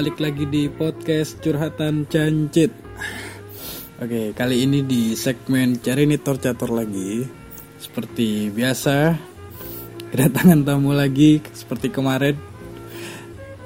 [0.00, 2.72] balik lagi di podcast curhatan cancit.
[4.00, 7.28] Oke, kali ini di segmen Cerinitor Catur lagi.
[7.76, 9.12] Seperti biasa,
[10.08, 12.32] kedatangan tamu lagi seperti kemarin.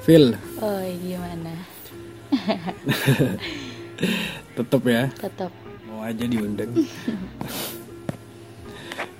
[0.03, 1.55] Phil, Oh gimana?
[4.59, 5.55] tetap ya, Tetap
[5.87, 6.83] mau aja diundang.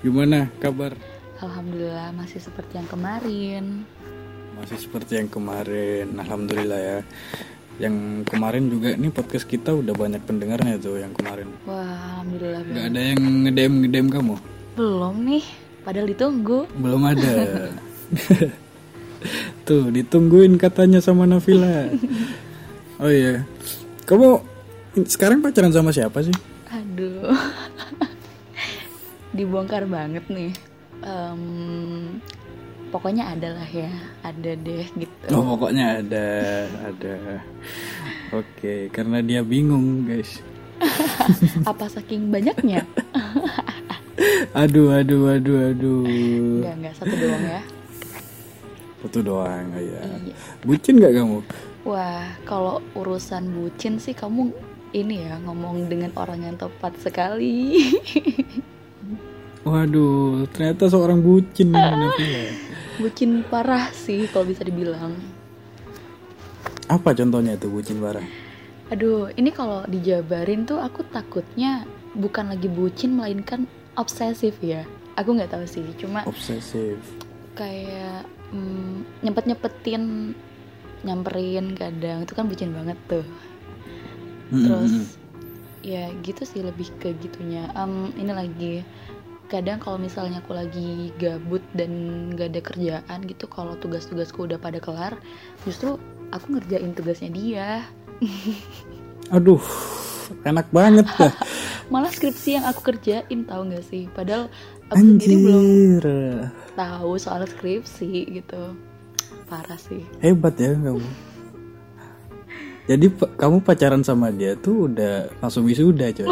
[0.04, 0.92] Gimana kabar?
[1.40, 3.88] Alhamdulillah masih seperti yang kemarin
[4.56, 6.98] Masih seperti yang kemarin, alhamdulillah ya.
[7.76, 11.52] Yang kemarin juga nih podcast kita udah banyak pendengarnya tuh yang kemarin.
[11.68, 14.34] Wah Alhamdulillah Gak banget ada yang ngedem ngedem kamu?
[14.80, 15.44] Belum nih
[15.84, 17.32] Padahal ditunggu Belum ada.
[19.68, 21.92] Tuh, ditungguin katanya sama Nafila.
[22.96, 23.44] Oh iya.
[24.08, 24.40] Kamu
[25.04, 26.32] sekarang pacaran sama siapa sih?
[26.72, 27.28] Aduh
[29.36, 30.56] Dibongkar banget nih
[31.04, 31.42] Em,
[32.86, 33.90] Pokoknya ada lah ya
[34.22, 36.26] Ada deh gitu Oh, pokoknya ada,
[36.86, 37.42] ada.
[38.30, 40.38] Oke, karena dia bingung, guys.
[41.70, 42.86] Apa saking banyaknya?
[44.56, 46.08] Aduh, aduh, aduh, aduh.
[46.08, 47.62] Enggak, enggak Satu doang ya
[49.04, 50.00] Satu doang, oh iya.
[50.24, 50.34] Iya.
[50.64, 51.38] Bucin gak kamu?
[51.84, 54.50] Wah kalau urusan bucin sih kamu
[54.96, 57.78] ini ya ngomong dengan orang yang tepat sekali
[59.66, 62.44] Waduh, ternyata seorang bucin nih Nafila.
[63.02, 65.18] Bucin parah sih kalau bisa dibilang
[66.86, 68.22] Apa contohnya tuh bucin parah?
[68.94, 71.82] Aduh, ini kalau dijabarin tuh aku takutnya
[72.14, 73.66] bukan lagi bucin melainkan
[73.98, 74.86] obsesif ya.
[75.18, 77.00] Aku nggak tahu sih, cuma Obsesif.
[77.56, 80.36] kayak mm, nyempet-nyempetin
[81.02, 83.26] nyamperin kadang itu kan bucin banget tuh.
[84.54, 85.06] Terus mm, mm.
[85.82, 87.66] ya gitu sih lebih ke gitunya.
[87.74, 88.74] Em, ini lagi
[89.46, 91.90] kadang kalau misalnya aku lagi gabut dan
[92.34, 95.14] gak ada kerjaan gitu kalau tugas-tugasku udah pada kelar
[95.62, 95.98] justru
[96.34, 97.68] aku ngerjain tugasnya dia
[99.34, 99.58] Aduh,
[100.46, 101.34] enak banget dah.
[101.92, 104.50] malah skripsi yang aku kerjain tahu nggak sih padahal
[104.90, 106.06] aku sendiri belum Anjir.
[106.74, 108.74] tahu soal skripsi gitu
[109.46, 110.98] parah sih Hebat ya kamu.
[112.90, 113.06] Jadi
[113.38, 116.30] kamu pacaran sama dia tuh udah langsung wisuda coy.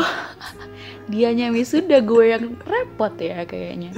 [1.04, 3.92] Dianya wisuda gue yang repot ya kayaknya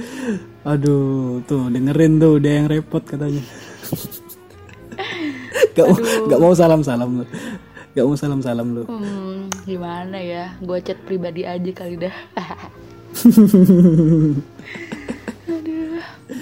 [0.67, 3.39] Aduh, tuh dengerin tuh dia yang repot katanya.
[5.71, 5.95] gak, mau,
[6.27, 7.25] gak mau salam-salam lu.
[7.95, 8.83] Gak mau salam-salam lu.
[8.83, 12.11] hmm, gimana ya gue chat pribadi aja kali dah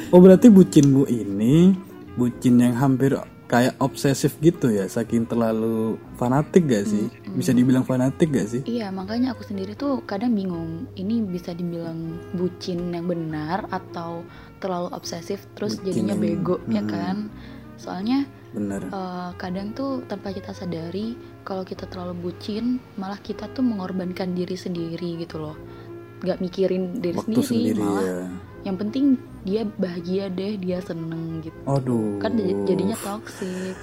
[0.10, 1.76] Oh berarti bucin bu ini
[2.16, 3.14] bucin yang hampir
[3.46, 7.08] kayak obsesif gitu ya, saking terlalu fanatik gak sih?
[7.36, 8.62] Bisa dibilang fanatik gak sih?
[8.66, 14.26] iya makanya aku sendiri tuh kadang bingung ini bisa dibilang bucin yang benar atau
[14.60, 16.90] terlalu obsesif terus Bucin jadinya yang- bego ya hmm.
[16.92, 17.18] kan
[17.78, 18.26] soalnya
[18.56, 18.88] Bener.
[18.88, 21.14] eh, kadang tuh tanpa kita sadari
[21.44, 25.60] kalau kita terlalu bucin malah kita tuh mengorbankan diri sendiri gitu loh
[26.26, 28.20] nggak mikirin diri Waktu sendiri, sendiri malah ya.
[28.64, 29.06] yang penting
[29.42, 32.18] dia bahagia deh dia seneng gitu Aduh.
[32.18, 33.78] kan jadi- jadinya toxic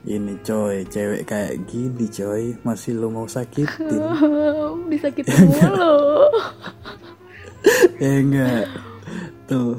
[0.00, 4.00] Ini coy, cewek kayak gini coy, masih lo mau sakitin?
[4.88, 6.24] disakitin mulu
[8.00, 8.64] ya enggak.
[9.44, 9.76] Tuh.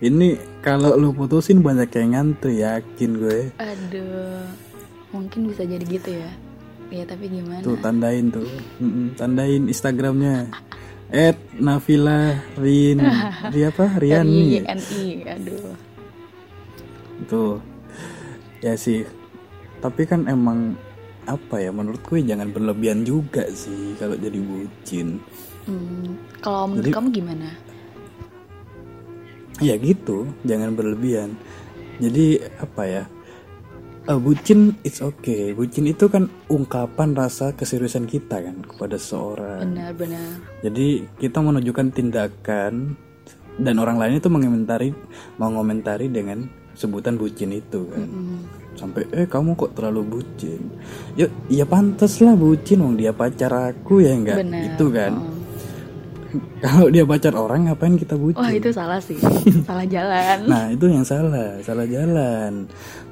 [0.00, 3.40] Ini kalau lu putusin banyak yang ngantri, yakin gue.
[3.54, 4.42] aduh
[5.10, 6.30] mungkin bisa jadi gitu ya
[6.90, 8.46] ya tapi gimana Tuh tandain tuh,
[8.78, 10.50] Mm-mm, tandain Instagramnya.
[11.10, 13.02] At Nafila Rin,
[13.54, 13.98] Ri apa?
[13.98, 14.62] Riani.
[14.62, 15.74] RINI aduh
[17.26, 17.54] Tuh.
[18.60, 19.02] Ya sih.
[19.80, 20.76] Tapi kan emang
[21.24, 25.18] apa ya menurut gue jangan berlebihan juga sih kalau jadi bucin.
[25.64, 27.48] Hmm, kalau menurut Jadi- kamu gimana
[29.58, 31.36] Ya gitu, jangan berlebihan.
[32.00, 33.04] Jadi apa ya?
[34.08, 35.52] Eh, bucin it's okay.
[35.52, 39.66] Bucin itu kan ungkapan rasa keseriusan kita kan kepada seseorang.
[39.66, 42.94] benar-benar Jadi kita menunjukkan tindakan
[43.60, 44.88] dan orang lain itu mengomentari
[45.36, 48.08] mengomentari dengan sebutan bucin itu kan.
[48.78, 50.72] Sampai eh kamu kok terlalu bucin.
[51.18, 55.12] Ya ya pantas lah bucin wong dia pacar aku ya enggak benar itu kan.
[55.18, 55.39] Oh.
[56.64, 58.38] Kalau dia pacar orang ngapain kita bucin?
[58.38, 59.18] wah itu salah sih
[59.68, 62.66] salah jalan Nah itu yang salah, salah jalan,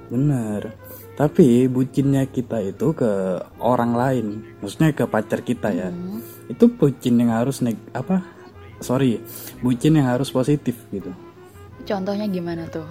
[0.09, 0.75] bener.
[1.19, 4.27] Tapi bucinnya kita itu ke orang lain,
[4.63, 5.91] maksudnya ke pacar kita ya.
[5.91, 6.23] Hmm.
[6.47, 8.23] Itu bucin yang harus neg apa?
[8.79, 9.19] Sorry,
[9.59, 11.11] bucin yang harus positif gitu.
[11.89, 12.85] contohnya gimana tuh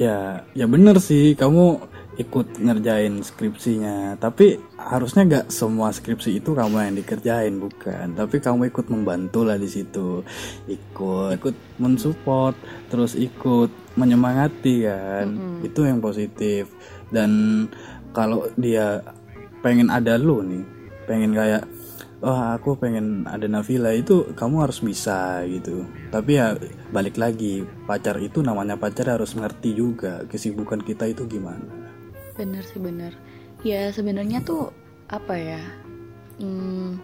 [0.00, 1.36] Ya, ya bener sih.
[1.36, 1.76] Kamu
[2.20, 4.20] ikut ngerjain skripsinya.
[4.20, 8.12] Tapi harusnya nggak semua skripsi itu kamu yang dikerjain bukan.
[8.12, 10.20] Tapi kamu ikut membantu lah di situ.
[10.68, 12.54] Ikut ikut mensupport
[12.92, 15.26] terus ikut menyemangati kan.
[15.32, 15.66] Mm-mm.
[15.66, 16.68] itu yang positif.
[17.08, 17.64] Dan
[18.12, 19.00] kalau dia
[19.64, 20.64] pengen ada lu nih
[21.04, 21.68] pengen kayak
[22.20, 25.88] wah aku pengen ada Navila itu kamu harus bisa gitu.
[26.12, 26.52] Tapi ya
[26.92, 31.79] balik lagi pacar itu namanya pacar harus ngerti juga kesibukan kita itu gimana
[32.40, 33.12] bener sih bener.
[33.60, 34.72] Ya sebenarnya tuh
[35.12, 35.60] apa ya
[36.40, 36.96] hmm,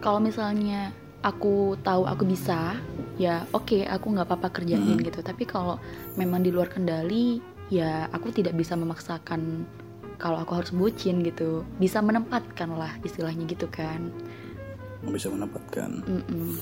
[0.00, 0.88] kalau misalnya
[1.20, 2.78] aku tahu aku bisa
[3.18, 5.04] ya oke aku nggak apa-apa kerjain Hmm.
[5.04, 5.20] gitu.
[5.20, 5.76] Tapi kalau
[6.16, 9.68] memang di luar kendali ya aku tidak bisa memaksakan
[10.16, 11.68] kalau aku harus bucin gitu.
[11.76, 14.08] Bisa menempatkan lah istilahnya gitu kan.
[15.04, 16.02] Bisa menempatkan.
[16.08, 16.56] Mm-mm.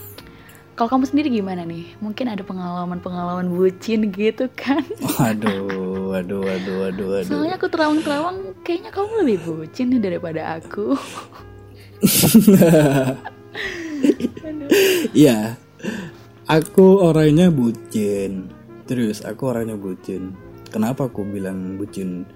[0.76, 1.96] kalau kamu sendiri gimana nih?
[2.04, 4.84] Mungkin ada pengalaman-pengalaman bucin gitu kan?
[5.16, 5.85] Waduh
[6.16, 10.96] waduh waduh waduh waduh soalnya aku terawang-terawang kayaknya kamu lebih bucin nih daripada aku.
[15.16, 15.56] Iya,
[16.56, 18.50] aku orangnya bucin.
[18.86, 20.36] Terus aku orangnya bucin.
[20.68, 22.26] Kenapa aku bilang bucin?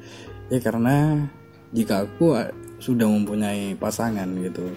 [0.48, 1.28] Ya karena
[1.70, 4.72] jika aku a- sudah mempunyai pasangan gitu,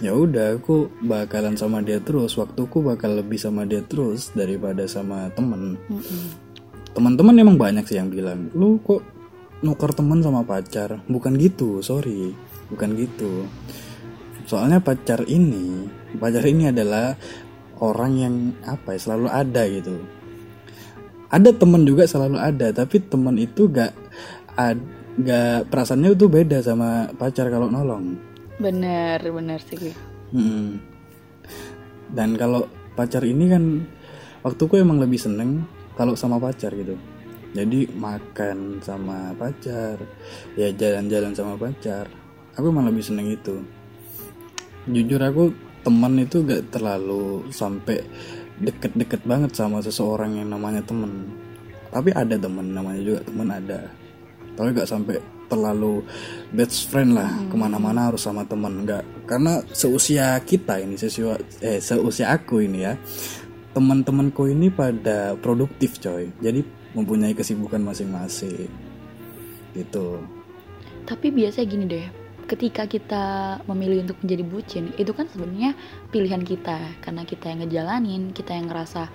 [0.00, 2.34] ya udah aku bakalan sama dia terus.
[2.34, 5.76] Waktuku bakal lebih sama dia terus daripada sama temen.
[5.92, 6.47] Mm-mm.
[6.96, 9.04] Teman-teman emang banyak sih yang bilang, lu kok
[9.62, 11.02] nuker temen sama pacar?
[11.06, 12.34] Bukan gitu, sorry,
[12.72, 13.46] bukan gitu.
[14.48, 15.86] Soalnya pacar ini,
[16.16, 17.14] pacar ini adalah
[17.78, 18.34] orang yang
[18.66, 19.96] apa ya selalu ada gitu.
[21.28, 23.92] Ada temen juga selalu ada, tapi temen itu gak
[24.56, 28.16] ad- gak perasaannya itu beda sama pacar kalau nolong.
[28.58, 29.94] bener bener sih
[30.34, 30.82] Mm-mm.
[32.10, 32.66] Dan kalau
[32.98, 33.86] pacar ini kan
[34.42, 35.62] waktuku emang lebih seneng
[35.98, 36.94] kalau sama pacar gitu.
[37.58, 39.98] Jadi makan sama pacar,
[40.54, 42.06] ya jalan-jalan sama pacar.
[42.54, 43.58] Aku emang lebih seneng itu.
[44.86, 45.50] Jujur aku
[45.82, 47.98] teman itu gak terlalu sampai
[48.62, 51.34] deket-deket banget sama seseorang yang namanya temen.
[51.90, 53.80] Tapi ada temen namanya juga temen ada.
[54.54, 55.18] Tapi gak sampai
[55.48, 56.04] terlalu
[56.52, 61.80] best friend lah ke mana-mana harus sama temen nggak karena seusia kita ini seusia eh
[61.80, 62.92] seusia aku ini ya
[63.78, 66.34] teman-temanku ini pada produktif coy.
[66.42, 66.66] Jadi
[66.98, 68.66] mempunyai kesibukan masing-masing.
[69.70, 70.18] Gitu.
[71.06, 72.06] Tapi biasanya gini deh
[72.50, 73.24] ketika kita
[73.70, 75.78] memilih untuk menjadi bucin itu kan sebenarnya
[76.10, 76.98] pilihan kita.
[76.98, 79.06] Karena kita yang ngejalanin kita yang ngerasa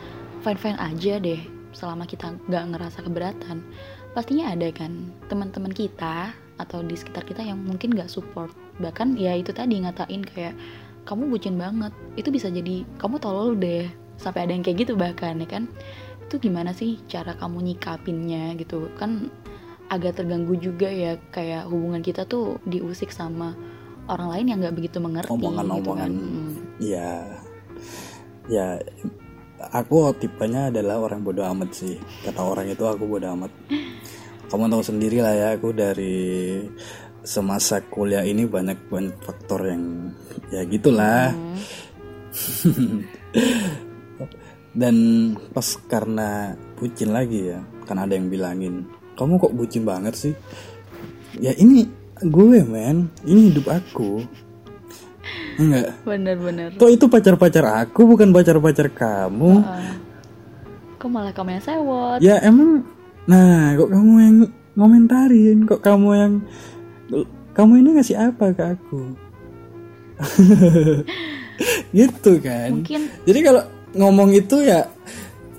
[0.48, 1.44] fine fine aja deh
[1.76, 3.68] selama kita nggak ngerasa keberatan.
[4.16, 8.56] Pastinya ada kan teman-teman kita atau di sekitar kita yang mungkin nggak support.
[8.80, 10.56] Bahkan ya itu tadi ngatain kayak
[11.04, 11.92] kamu bucin banget.
[12.16, 15.64] Itu bisa jadi kamu tolol deh sampai ada yang kayak gitu bahkan ya kan
[16.24, 19.30] itu gimana sih cara kamu nyikapinnya gitu kan
[19.92, 23.54] agak terganggu juga ya kayak hubungan kita tuh diusik sama
[24.10, 26.12] orang lain yang nggak begitu mengerti gitu kan Omongan-omongan.
[26.12, 26.52] Mm.
[26.82, 27.10] ya
[28.50, 28.66] ya
[29.72, 31.96] aku tipenya adalah orang bodoh amat sih
[32.26, 33.52] kata orang itu aku bodoh amat
[34.52, 36.60] kamu tahu sendiri lah ya aku dari
[37.24, 40.12] semasa kuliah ini banyak banyak faktor yang
[40.52, 41.32] ya gitulah
[42.64, 43.06] Hmm.
[44.74, 44.96] dan
[45.54, 50.34] pas karena bucin lagi ya kan ada yang bilangin kamu kok bucin banget sih
[51.38, 51.86] ya ini
[52.22, 54.26] gue men ini hidup aku
[55.62, 59.62] enggak bener-bener Toh itu pacar-pacar aku bukan pacar-pacar kamu.
[59.62, 59.94] Ah.
[60.98, 62.82] kok malah kamu yang sewot Ya emang
[63.30, 64.38] nah kok kamu yang
[64.74, 66.34] ngomentarin, kok kamu yang
[67.54, 69.14] kamu ini ngasih apa ke aku?
[71.98, 72.82] gitu kan.
[72.82, 73.62] mungkin Jadi kalau
[73.94, 74.90] ngomong itu ya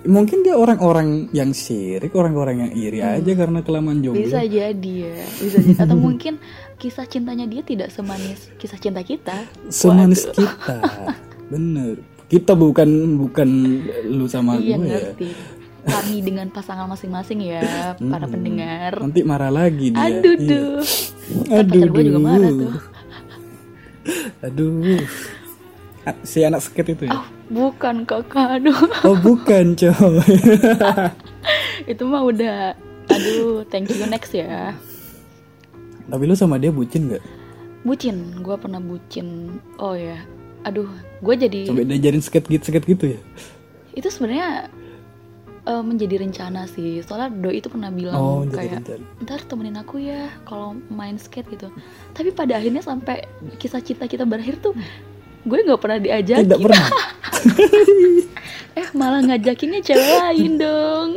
[0.05, 4.21] mungkin dia orang-orang yang sirik, orang-orang yang iri aja karena kelamaan jomblo.
[4.21, 6.37] bisa jadi ya bisa jadi atau mungkin
[6.77, 10.37] kisah cintanya dia tidak semanis kisah cinta kita Semanis Waduh.
[10.37, 10.77] kita.
[11.53, 11.95] Bener.
[12.25, 13.49] Kita bukan bukan
[14.07, 14.93] lu sama iya gue ya.
[14.99, 15.31] ngerti
[15.85, 17.61] kami dengan pasangan masing-masing ya
[17.95, 18.33] para Mm-mm.
[18.33, 20.01] pendengar Nanti marah lagi dia.
[20.11, 20.49] aduh Iya.
[20.49, 20.81] duh
[21.47, 22.73] pacar gue juga marah tuh
[24.43, 25.01] Aduh.
[26.23, 27.13] Si anak sket itu ya?
[27.15, 29.93] Ah, bukan kakak aduh Oh bukan coy.
[31.91, 32.73] itu mah udah
[33.07, 34.73] aduh thank you next ya
[36.05, 37.25] Tapi lu sama dia bucin gak?
[37.83, 40.17] bucin gue pernah bucin oh ya
[40.63, 40.89] aduh
[41.21, 43.21] gue jadi Sampai diajarin sket gitu sket gitu ya?
[43.93, 44.73] itu sebenarnya
[45.63, 49.05] eh, menjadi rencana sih soalnya doi itu pernah bilang Oh kayak rencana.
[49.21, 51.69] ntar temenin aku ya kalau main skate gitu
[52.11, 54.73] tapi pada akhirnya sampai kisah cinta kita berakhir tuh
[55.45, 56.87] gue nggak pernah diajakin Tidak pernah.
[58.81, 61.11] eh malah ngajakinnya cewek lain dong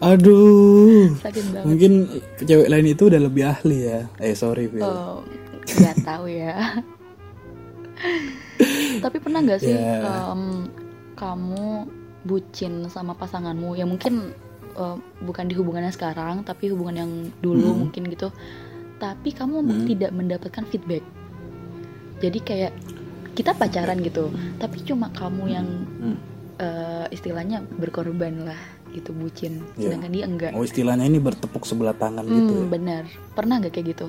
[0.00, 1.14] Aduh.
[1.16, 1.92] sakit banget Mungkin
[2.40, 4.00] cewek lain itu udah lebih ahli ya.
[4.18, 4.82] Eh sorry Phil.
[4.82, 5.22] Oh,
[5.62, 6.56] nggak tahu ya.
[9.00, 10.32] Tapi pernah nggak sih Ya.
[10.32, 10.66] em,
[11.14, 11.86] kamu
[12.22, 14.32] bucin sama pasanganmu yang mungkin
[14.72, 17.78] eh, bukan di hubungannya sekarang, tapi hubungan yang dulu Hmm.
[17.86, 18.30] mungkin gitu.
[18.96, 19.84] Tapi kamu Hmm.
[19.84, 21.02] tidak mendapatkan feedback.
[22.18, 22.72] Jadi kayak
[23.40, 24.28] kita pacaran gitu,
[24.60, 25.66] tapi cuma kamu yang
[25.96, 26.18] Hmm.
[26.60, 28.60] eh, istilahnya berkorban lah
[28.92, 29.96] gitu bucin, Iya.
[29.96, 30.52] sedangkan dia enggak.
[30.52, 32.68] Oh istilahnya ini bertepuk sebelah tangan gitu Hmm, ya.
[32.68, 33.02] benar.
[33.32, 34.06] Pernah nggak kayak gitu?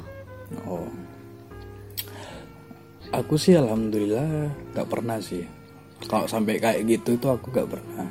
[0.67, 0.83] Oh.
[3.11, 5.43] Aku sih alhamdulillah gak pernah sih.
[6.07, 8.07] Kalau sampai kayak gitu itu aku gak pernah.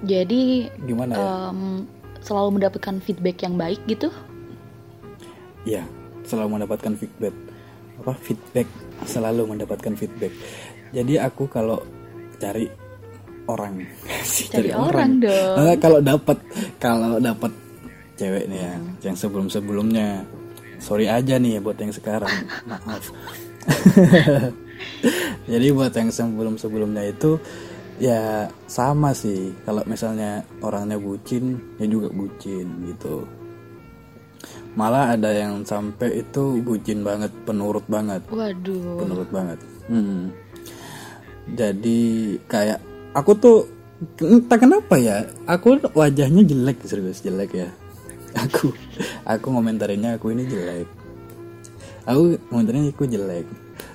[0.00, 1.52] Jadi Gimana ya?
[1.52, 1.84] em,
[2.20, 4.08] selalu mendapatkan feedback yang baik gitu
[5.60, 5.84] Iya,
[6.24, 7.36] selalu mendapatkan feedback.
[8.00, 8.66] Apa feedback?
[9.04, 10.32] Selalu mendapatkan feedback.
[10.90, 11.84] Jadi aku kalau
[12.40, 12.66] cari
[13.44, 13.84] orang,
[14.32, 15.56] sih, Cari orang dong.
[15.60, 16.38] Nah, kalau dapat
[16.80, 17.52] kalau dapat
[18.16, 18.74] cewek nih ya,
[19.10, 20.24] yang sebelum sebelumnya,
[20.80, 22.32] sorry aja nih buat yang sekarang,
[22.70, 23.04] maaf.
[25.52, 27.36] Jadi buat yang sebelum sebelumnya itu
[28.00, 29.52] ya sama sih.
[29.66, 33.28] Kalau misalnya orangnya bucin, ya juga bucin gitu.
[34.78, 39.58] Malah ada yang sampai itu bucin banget, penurut banget waduh penurut banget.
[39.90, 40.30] Hmm.
[41.50, 42.00] Jadi
[42.46, 42.78] kayak
[43.10, 43.58] aku tuh
[44.22, 47.68] entah kenapa ya, aku wajahnya jelek serius jelek ya.
[48.46, 48.70] Aku
[49.26, 50.86] aku ngomentarinnya aku ini jelek.
[52.06, 53.42] Aku ngomentarinnya aku jelek.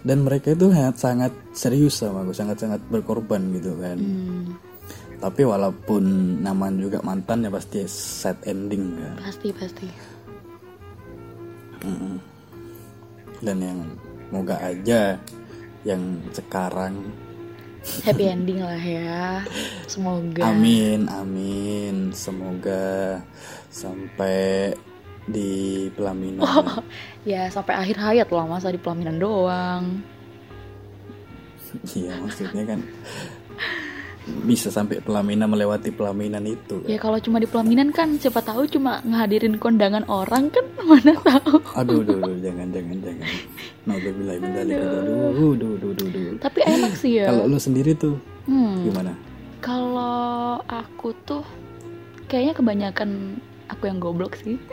[0.03, 3.95] Dan mereka itu sangat sangat serius sama aku, sangat sangat berkorban gitu kan.
[3.95, 4.59] Hmm,
[5.23, 6.03] Tapi walaupun
[6.43, 9.15] namanya juga mantan ya pasti sad ending kan.
[9.23, 9.87] pasti pasti
[13.43, 13.79] Dan yang
[14.33, 15.21] moga aja
[15.85, 16.01] yang
[16.33, 17.13] sekarang
[18.01, 19.45] happy ending lah ya
[19.85, 22.09] semoga Amin, amin.
[22.09, 23.21] Semoga
[23.69, 24.73] sampai
[25.29, 26.41] di pelaminan.
[27.29, 30.01] ya sampai akhir hayat lah masa di pelaminan doang
[31.91, 32.79] Iya, maksudnya kan
[34.25, 36.81] bisa sampai pelaminan melewati pelaminan itu.
[36.85, 41.61] ya kalau cuma di pelaminan kan siapa tahu cuma ngehadirin kondangan orang kan mana tahu
[41.73, 43.27] Aduh, aduh, aduh, jangan, jangan, jangan.
[43.85, 44.75] Nauzubillah min dzalik.
[44.75, 46.35] Aduh, aduh, aduh, aduh, aduh, aduh.
[46.41, 49.13] tapi enak sih ya Kalau lu sendiri tuh hmm, gimana?
[49.61, 51.45] kalau aku tuh
[52.25, 54.57] kayaknya kebanyakan aku yang goblok sih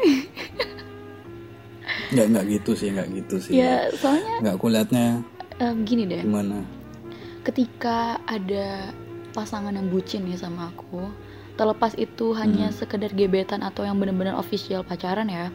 [2.13, 3.53] Nggak, nggak gitu sih, nggak gitu sih.
[3.57, 5.07] ya soalnya Nggak kulihatnya
[5.59, 6.61] em, gini deh gimana?
[7.43, 8.93] ketika ada
[9.33, 11.09] pasangan yang bucin nih sama aku
[11.53, 12.77] terlepas itu hanya Hmm.
[12.77, 15.53] sekedar gebetan atau yang benar-benar official pacaran ya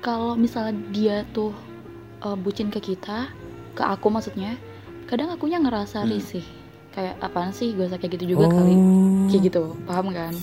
[0.00, 1.54] kalau misalnya dia tuh
[2.20, 3.30] uh, bucin ke kita
[3.72, 4.58] ke aku maksudnya
[5.06, 6.10] kadang akunya ngerasa Hmm.
[6.10, 6.44] risih
[6.90, 9.28] kayak apaan sih gue kayak gitu juga kali Oh.
[9.28, 10.34] kayak gitu paham kan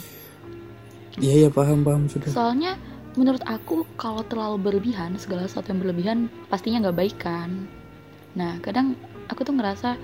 [1.19, 2.31] Iya, iya, paham, paham sudah.
[2.31, 2.79] soalnya
[3.13, 6.17] menurut aku kalau terlalu berlebihan segala sesuatu yang berlebihan
[6.47, 7.67] pastinya nggak baik kan
[8.33, 8.95] nah kadang
[9.27, 9.99] aku tuh ngerasa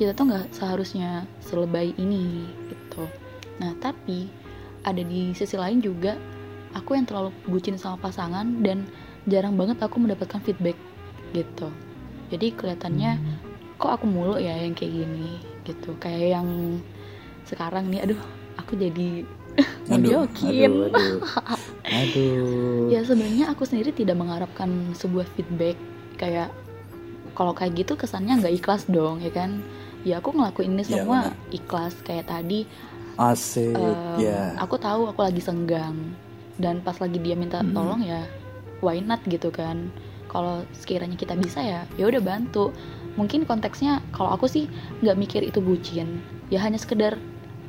[0.00, 3.04] kita tuh nggak seharusnya selebay ini gitu
[3.60, 4.32] nah tapi
[4.88, 6.16] ada di sisi lain juga
[6.72, 8.88] aku yang terlalu bucin sama pasangan dan
[9.28, 10.80] jarang banget aku mendapatkan feedback
[11.36, 11.68] gitu
[12.32, 13.20] jadi kelihatannya
[13.76, 15.36] kok aku mulu ya yang kayak gini
[15.68, 16.48] gitu kayak yang
[17.44, 18.20] sekarang nih aduh
[18.56, 19.28] aku jadi
[19.90, 21.18] Aduh, jokin aduh, aduh.
[22.00, 22.86] Aduh.
[22.86, 25.74] Ya sebenarnya aku sendiri tidak mengharapkan sebuah feedback
[26.22, 26.54] kayak
[27.34, 29.58] kalau kayak gitu kesannya nggak ikhlas dong ya kan?
[30.02, 31.18] Ya aku ngelakuin ini Iya, semua
[31.52, 32.64] ikhlas kayak tadi.
[33.20, 34.56] Asik, em, ya.
[34.56, 36.16] Aku tahu aku lagi senggang
[36.56, 37.76] dan pas lagi dia minta Mm-mm.
[37.76, 38.24] tolong ya
[38.80, 39.92] why not gitu kan?
[40.32, 42.72] Kalau sekiranya kita bisa ya ya udah bantu.
[43.20, 44.64] Mungkin konteksnya kalau aku sih
[45.04, 46.24] nggak mikir itu bucin.
[46.48, 47.20] Ya hanya sekedar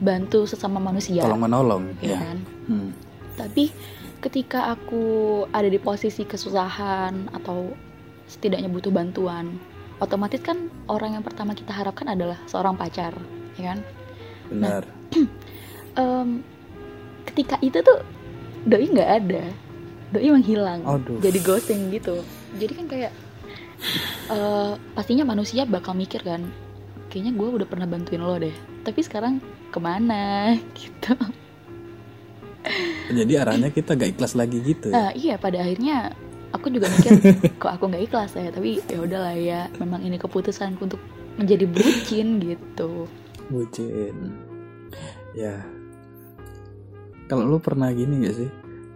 [0.01, 2.17] bantu sesama manusia, Tolong menolong, ya ya.
[2.21, 2.37] kan?
[2.71, 2.89] Hmm.
[3.35, 3.69] Tapi
[4.21, 5.03] ketika aku
[5.51, 7.73] ada di posisi kesusahan atau
[8.25, 9.57] setidaknya butuh bantuan,
[10.01, 13.13] otomatis kan orang yang pertama kita harapkan adalah seorang pacar,
[13.55, 13.79] ya kan?
[14.49, 14.83] Benar.
[16.01, 16.41] Em,
[17.27, 18.01] ketika itu tuh
[18.65, 19.43] doi nggak ada,
[20.09, 21.21] doi menghilang, Aduh.
[21.21, 22.25] jadi ghosting gitu.
[22.57, 23.11] Jadi kan kayak
[24.31, 26.47] eh, pastinya manusia bakal mikir kan,
[27.11, 28.55] kayaknya gue udah pernah bantuin lo deh,
[28.87, 31.13] tapi sekarang ke mana gitu.
[33.11, 34.89] Jadi arahnya kita gak ikhlas lagi gitu.
[34.89, 34.95] ya?
[34.95, 36.15] Nah, iya pada akhirnya
[36.51, 37.11] aku juga mikir
[37.61, 41.01] kok aku nggak ikhlas ya tapi ya udahlah ya memang ini keputusanku untuk
[41.39, 43.07] menjadi bucin gitu
[43.51, 44.31] Bucin.
[45.35, 45.59] Ya.
[47.27, 48.47] Kalau lu pernah gini gak sih?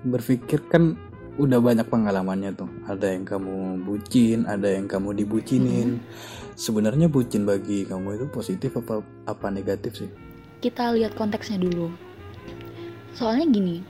[0.07, 0.95] Berpikir kan
[1.35, 2.71] udah banyak pengalamannya tuh.
[2.87, 5.99] Ada yang kamu bucin, ada yang kamu dibucinin.
[6.55, 10.11] Sebenarnya bucin bagi kamu itu positif apa apa negatif sih?
[10.65, 11.93] kita lihat konteksnya dulu.
[13.13, 13.85] Soalnya gini,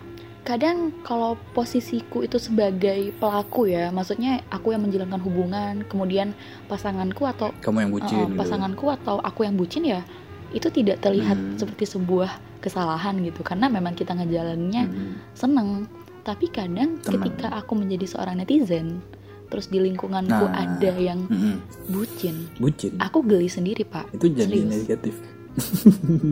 [0.45, 6.37] kadang kalau posisiku itu sebagai pelaku ya, maksudnya aku yang menjalankan hubungan, kemudian
[6.69, 8.37] pasanganku atau kamu yang bucin uh, gitu.
[8.37, 10.05] pasanganku atau aku yang bucin ya,
[10.53, 11.57] itu tidak terlihat Hmm.
[11.57, 12.29] seperti sebuah
[12.61, 15.13] kesalahan gitu, karena memang kita ngejalaninnya Hmm.
[15.33, 15.89] seneng.
[16.21, 17.21] Tapi kadang Tenang.
[17.21, 19.01] ketika aku menjadi seorang netizen,
[19.45, 20.57] terus di lingkunganku Nah.
[20.57, 21.61] ada yang Mm-mm.
[21.87, 24.09] bucin, bucin aku geli sendiri pak.
[24.09, 24.73] itu jadi Serius.
[24.73, 25.15] negatif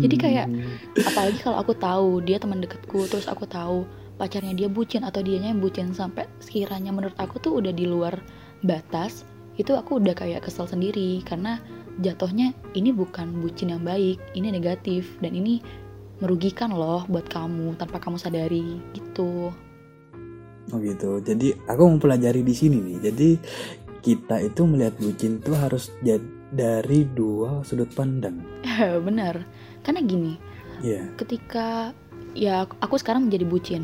[0.03, 0.51] Jadi kayak
[0.99, 5.51] apalagi kalau aku tahu dia teman dekatku terus aku tahu pacarnya dia bucin atau dianya
[5.51, 8.17] yang bucin sampai sekiranya menurut aku tuh udah di luar
[8.61, 9.25] batas
[9.57, 11.61] itu aku udah kayak kesel sendiri karena
[12.01, 15.61] jatuhnya ini bukan bucin yang baik ini negatif dan ini
[16.21, 19.53] merugikan loh buat kamu tanpa kamu sadari gitu
[20.71, 21.19] Oh gitu.
[21.19, 23.11] Jadi aku mau pelajari di sini nih.
[23.11, 23.29] Jadi
[23.99, 25.91] kita itu melihat bucin tuh harus
[26.55, 28.39] dari dua sudut pandang.
[29.05, 29.43] bener
[29.83, 30.33] karena gini
[30.83, 31.05] Iya.
[31.15, 31.95] ketika
[32.33, 33.83] ya aku sekarang menjadi bucin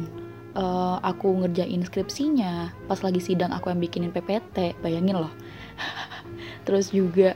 [0.60, 2.76] Eh, aku ngerjain skripsinya.
[2.92, 5.32] Pas lagi sidang aku yang bikinin PPT bayangin loh.
[6.68, 7.32] Terus juga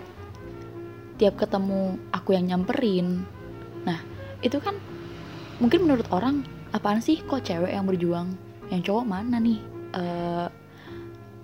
[1.15, 3.23] tiap ketemu aku yang nyamperin.
[3.87, 4.03] Nah
[4.43, 4.75] itu kan
[5.63, 6.43] mungkin menurut orang
[6.75, 8.35] apaan sih kok cewek yang berjuang?
[8.67, 9.59] Yang cowok mana nih?
[9.95, 10.47] Eh,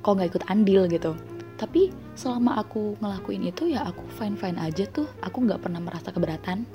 [0.03, 1.15] kok nggak ikut andil gitu?
[1.55, 5.07] Tapi selama aku ngelakuin itu ya aku fine fine aja tuh.
[5.23, 6.67] Aku nggak pernah merasa keberatan.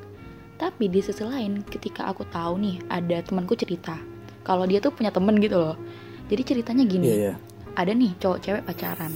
[0.56, 4.13] Tapi di sisi lain ketika aku tahu nih ada temanku cerita
[4.46, 5.76] kalau dia tuh punya temen gitu loh
[6.28, 7.34] jadi ceritanya gini Iya, iya.
[7.74, 9.12] ada nih cowok cewek pacaran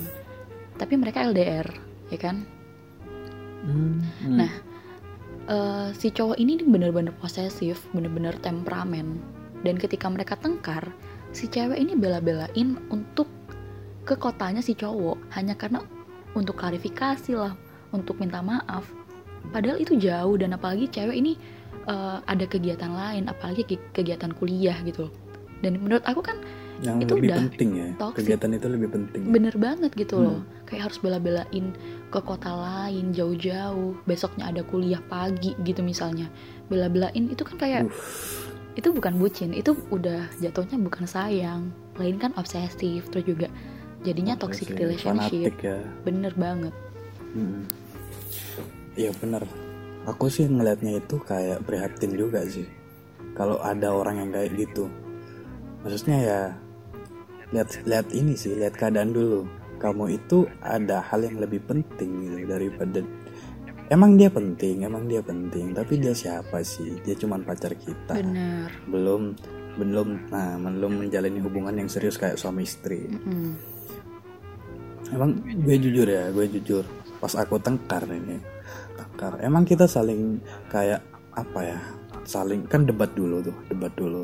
[0.81, 1.69] tapi mereka LDR
[2.11, 2.43] ya kan
[3.59, 4.39] Hmm, hmm.
[4.39, 4.53] Nah,
[5.49, 9.17] Eh, si cowok ini bener-bener posesif bener-bener temperamen
[9.65, 10.93] dan ketika mereka tengkar
[11.33, 13.33] si cewek ini bela-belain untuk
[14.05, 15.81] ke kotanya si cowok hanya karena
[16.37, 17.57] untuk klarifikasi lah
[17.97, 18.93] untuk minta maaf
[19.49, 21.41] padahal itu jauh dan apalagi cewek ini
[21.89, 25.09] eh, ada kegiatan lain apalagi ke- kegiatan kuliah gitu
[25.59, 26.39] dan menurut aku kan
[26.79, 27.89] yang itu lebih udah penting ya.
[27.99, 28.19] toxic.
[28.23, 29.23] Kegiatan itu lebih penting.
[29.27, 30.25] bener banget gitu Hmm.
[30.25, 31.65] loh kayak harus bela-belain
[32.07, 36.31] ke kota lain jauh-jauh besoknya ada kuliah pagi gitu misalnya
[36.69, 41.67] bela-belain itu kan kayak Uff, itu bukan bucin itu udah jatuhnya bukan sayang
[41.99, 43.51] lain kan obsesif terus juga
[44.01, 45.79] jadinya apa toxic relationship Fanatik ya.
[46.05, 46.75] bener banget
[47.29, 47.67] Hmm.
[48.95, 49.43] Iya benar.
[50.09, 52.65] Aku sih ngelihatnya itu kayak prihatin juga sih.
[53.37, 54.89] Kalau ada orang yang kayak gitu.
[55.85, 56.41] Maksudnya ya
[57.53, 59.45] lihat lihat ini sih, lihat keadaan dulu.
[59.79, 63.05] Kamu itu ada hal yang lebih penting gitu daripada
[63.89, 67.01] Emang dia penting, emang dia penting, tapi dia siapa sih?
[67.01, 68.21] Dia cuman pacar kita.
[68.21, 69.33] bener Belum
[69.81, 73.09] belum nah belum menjalani hubungan yang serius kayak suami istri.
[73.09, 73.57] Mm-mm.
[75.09, 76.85] Emang gue jujur ya, gue jujur.
[77.17, 78.37] Pas aku tengkar ini,
[79.19, 79.43] tengkar.
[79.43, 80.39] Emang kita saling
[80.71, 81.03] kayak
[81.35, 81.79] apa ya?
[82.23, 84.23] Saling kan debat dulu tuh, debat dulu.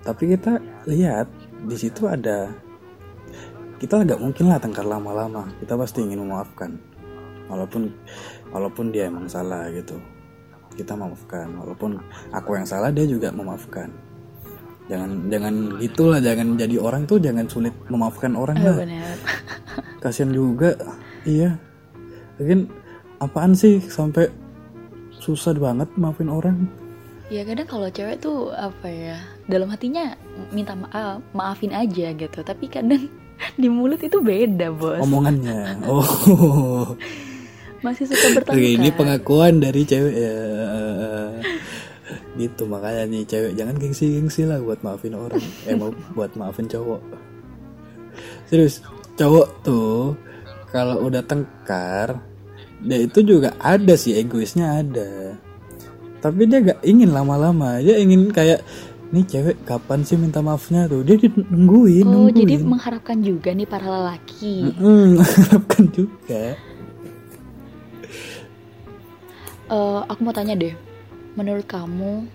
[0.00, 0.56] Tapi kita
[0.88, 1.28] lihat
[1.68, 2.48] di situ ada
[3.76, 5.44] kita nggak mungkin lah tengkar lama-lama.
[5.60, 6.80] Kita pasti ingin memaafkan.
[7.52, 7.92] Walaupun
[8.48, 10.00] walaupun dia emang salah gitu.
[10.72, 11.52] Kita memaafkan.
[11.52, 12.00] Walaupun
[12.32, 13.92] aku yang salah dia juga memaafkan.
[14.88, 19.16] Jangan jangan gitulah, jangan jadi orang tuh jangan sulit memaafkan orang Eh, lah bener
[20.02, 20.74] kasihan juga
[21.22, 21.54] iya
[22.34, 22.66] mungkin
[23.22, 23.78] apaan sih?
[23.78, 24.28] Sampai
[25.22, 26.66] susah banget maafin orang.
[27.32, 29.16] Ya kadang kalau cewek tuh apa ya
[29.48, 30.12] dalam hatinya
[30.52, 32.38] minta maaf maafin aja gitu.
[32.44, 33.08] Tapi kadang
[33.60, 35.00] di mulut itu beda bos.
[35.00, 35.78] Omongannya.
[35.88, 36.98] Oh.
[37.82, 38.62] Masih suka bertengkar.
[38.62, 40.38] Oke, ini pengakuan dari cewek ya.
[42.38, 45.42] Gitu makanya nih cewek jangan gengsi gengsi lah buat maafin orang.
[45.68, 47.02] Eh mau buat maafin cowok.
[48.46, 48.84] Serius
[49.18, 50.14] cowok tuh
[50.72, 52.31] kalau udah tengkar
[52.82, 55.38] dia itu juga ada sih egoisnya ada.
[56.22, 57.82] Tapi dia gak ingin lama-lama.
[57.82, 58.62] Dia ingin kayak
[59.12, 61.04] nih cewek kapan sih minta maafnya tuh?
[61.04, 62.38] Dia di- nungguin oh nungguin.
[62.42, 64.72] jadi mengharapkan juga nih para lelaki.
[64.72, 66.56] Mm-mm, harapkan juga.
[69.72, 70.76] Eh, aku mau tanya deh,
[71.32, 72.28] menurut kamu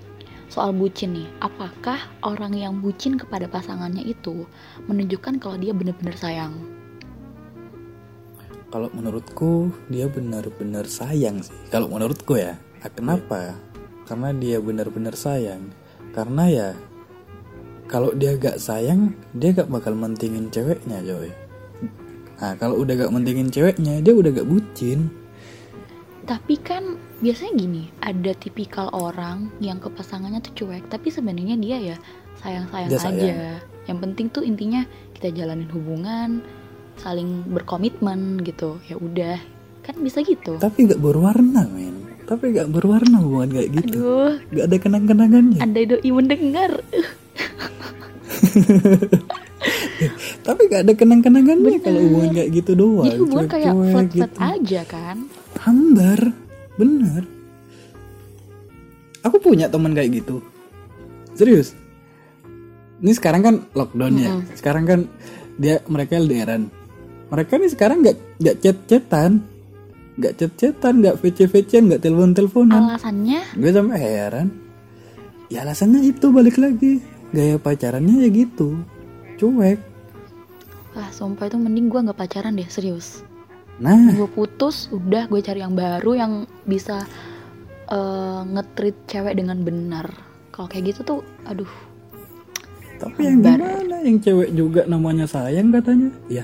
[0.50, 4.48] soal bucin nih, apakah orang yang bucin kepada pasangannya itu
[4.90, 6.58] menunjukkan kalau dia benar-benar sayang?
[8.68, 11.56] Kalau menurutku dia benar-benar sayang sih.
[11.72, 12.60] Kalau menurutku ya.
[12.84, 13.56] Nah, kenapa?
[14.04, 15.72] Karena dia benar-benar sayang.
[16.12, 16.70] Karena ya
[17.88, 21.32] kalau dia gak sayang, dia gak bakal mentingin ceweknya, coy.
[22.38, 25.08] Nah, kalau udah gak mentingin ceweknya, dia udah gak bucin.
[26.28, 31.78] Tapi kan biasanya gini, ada tipikal orang yang ke pasangannya tuh cuek, tapi sebenarnya dia
[31.80, 31.98] ya
[32.44, 33.08] sayang-sayang Dia aja.
[33.08, 33.40] sayang.
[33.88, 34.84] Yang penting tuh intinya
[35.16, 36.44] kita jalanin hubungan,
[37.00, 38.82] saling berkomitmen gitu.
[38.90, 39.38] Ya udah,
[39.86, 40.58] kan bisa gitu.
[40.60, 41.96] Tapi gak berwarna, men.
[42.28, 43.98] tapi gak berwarna hubungan kayak gitu.
[44.04, 44.32] Aduh.
[44.52, 45.60] Gak ada kenang-kenangannya.
[45.64, 46.72] Andai doi mendengar.
[50.46, 53.08] Tapi gak ada kenang-kenangannya kalau hubungan kayak gitu doang.
[53.10, 54.40] Jadi hubungan kayak flat flat gitu.
[54.40, 55.18] aja kan.
[55.64, 56.20] Hambar.
[56.78, 57.24] Bener.
[59.26, 60.40] Aku punya teman kayak gitu.
[61.34, 61.74] Serius.
[63.02, 64.32] Ini sekarang kan lockdown ya.
[64.54, 65.00] Sekarang kan
[65.58, 66.70] dia mereka LDRan
[67.28, 69.44] mereka nih sekarang nggak nggak chat chatan
[70.18, 73.42] nggak chat chatan nggak vc vc nggak telepon teleponan alasannya?
[73.54, 74.48] Gue sampai heran.
[75.48, 77.00] Ya alasannya itu balik lagi.
[77.32, 78.82] Gaya pacarannya ya gitu.
[79.40, 79.80] Cuek.
[80.98, 83.22] Wah sumpah itu mending gue nggak pacaran deh serius.
[83.78, 84.12] Nah.
[84.18, 86.34] Gue putus udah gue cari yang baru yang
[86.66, 87.06] bisa
[87.88, 90.10] eh, nge-treat cewek dengan benar.
[90.50, 91.70] Kalau kayak gitu tuh aduh.
[92.98, 94.02] Tapi yang gimana?
[94.02, 96.10] Yang cewek juga namanya sayang katanya.
[96.28, 96.44] Ya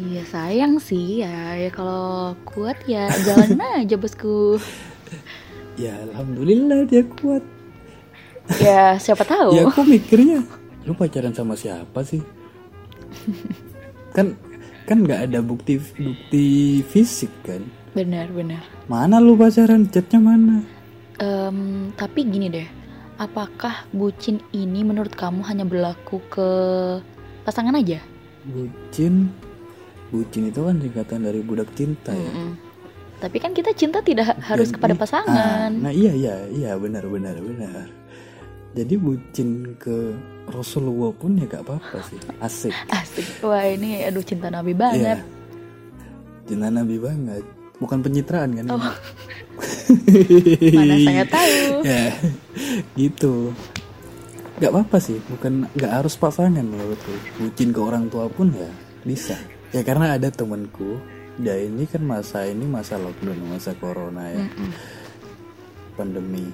[0.00, 1.60] iya sayang sih ya.
[1.60, 4.56] Ya kalau kuat ya jalan aja bosku.
[5.76, 7.44] Ya alhamdulillah dia kuat.
[8.58, 9.54] Ya siapa tahu.
[9.54, 10.42] Ya aku mikirnya
[10.88, 12.24] lu pacaran sama siapa sih?
[14.16, 14.34] Kan
[14.90, 17.62] kan nggak ada bukti bukti fisik kan?
[17.94, 18.62] Benar benar.
[18.90, 19.86] Mana lu pacaran?
[19.86, 20.66] Chatnya mana?
[21.22, 22.66] Em, tapi gini deh.
[23.14, 26.48] Apakah bucin ini menurut kamu hanya berlaku ke
[27.46, 28.02] pasangan aja?
[28.48, 29.30] Bucin
[30.10, 32.30] bucin itu kan singkatan dari budak cinta ya.
[32.30, 32.50] Mm-mm.
[33.20, 35.70] tapi kan kita cinta tidak harus Jadi- kepada ah, pasangan.
[35.76, 37.84] Nah iya iya iya benar benar benar.
[38.72, 40.16] Jadi bucin ke
[40.48, 42.16] Rasulullah pun ya gak apa-apa sih.
[42.40, 42.72] Asik.
[43.00, 43.26] Asik.
[43.44, 44.80] Wah ini aduh cinta nabi Iya.
[44.80, 45.20] banget
[46.50, 47.44] cinta Nabi banget.
[47.78, 48.66] Bukan pencitraan kan?
[48.74, 48.82] Oh.
[50.74, 51.86] mana saya tahu.
[51.86, 52.04] Ya
[52.98, 53.54] gitu.
[54.58, 55.16] Nggak apa-apa sih.
[55.30, 58.68] Bukan nggak harus pasangan menurutku bucin ke orang tua pun ya
[59.06, 59.38] bisa
[59.70, 60.98] ya karena ada temanku
[61.40, 64.44] dia ini kan masa ini masa lockdown masa corona ya.
[64.44, 64.70] Mm-mm.
[65.96, 66.46] pandemi.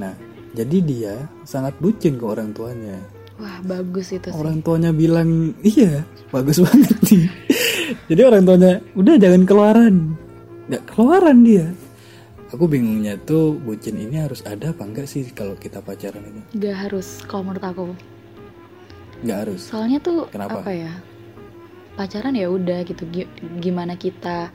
[0.00, 0.12] Nah
[0.52, 2.96] jadi dia sangat bucin ke orang tuanya.
[3.40, 4.36] Wah bagus itu sih.
[4.36, 7.26] Orang tuanya bilang iya bagus banget nih.
[8.08, 9.94] Jadi orang tuanya udah jangan keluaran.
[10.68, 11.66] Nggak keluaran dia.
[12.52, 16.42] Aku bingungnya tuh bucin ini harus ada apa enggak sih kalau kita pacaran ini?
[16.60, 17.84] Gak harus kalau menurut aku.
[19.24, 19.60] Nggak harus.
[19.72, 20.60] Soalnya tuh Kenapa?
[20.60, 20.92] apa ya
[21.94, 23.04] pacaran ya udah gitu.
[23.08, 24.50] Gi- gimana kita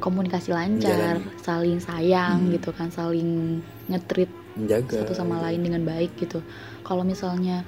[0.00, 1.42] komunikasi lancar Menjalani.
[1.44, 2.52] saling sayang Hmm.
[2.56, 6.40] gitu kan saling ngetrit menjaga satu sama lain dengan baik gitu.
[6.82, 7.62] Kalau misalnya